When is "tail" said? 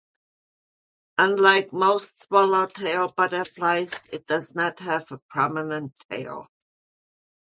6.09-6.47